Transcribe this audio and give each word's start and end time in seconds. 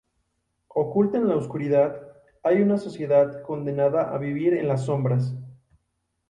Oculta 0.69 1.19
en 1.19 1.27
la 1.27 1.35
oscuridad 1.35 1.95
hay 2.41 2.59
una 2.63 2.79
sociedad 2.79 3.43
condenada 3.43 4.11
a 4.11 4.17
vivir 4.17 4.55
en 4.55 4.67
las 4.67 4.85
sombras. 4.87 5.35